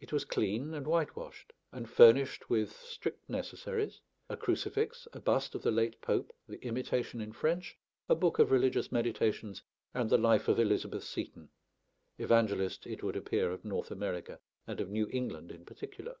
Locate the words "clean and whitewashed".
0.24-1.52